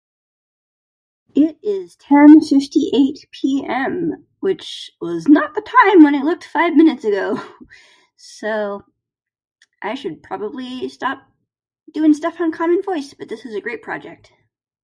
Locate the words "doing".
11.91-12.15